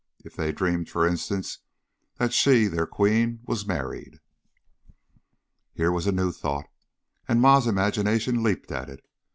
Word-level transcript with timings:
If 0.25 0.35
they 0.35 0.51
dreamed, 0.51 0.89
for 0.89 1.05
instance, 1.05 1.59
that 2.15 2.33
she, 2.33 2.65
their 2.65 2.87
queen, 2.87 3.41
was 3.45 3.67
married 3.67 4.19
Here 5.75 5.91
was 5.91 6.07
a 6.07 6.11
new 6.11 6.31
thought, 6.31 6.65
and 7.27 7.39
Ma's 7.39 7.67
imagination 7.67 8.41
leaped 8.41 8.71
at 8.71 8.89
it. 8.89 9.01